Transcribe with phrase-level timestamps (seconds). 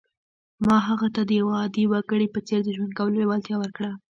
[0.67, 3.91] ما هغه ته د یوه عادي وګړي په څېر د ژوند کولو لېوالتیا ورکړه